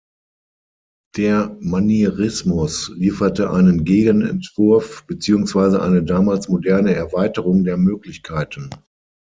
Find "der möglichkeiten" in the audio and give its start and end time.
7.63-8.71